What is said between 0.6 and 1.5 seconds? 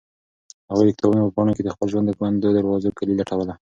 هغوی د کتابونو په